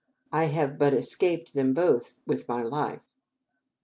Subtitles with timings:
[0.31, 3.07] I have but escaped them both with my life.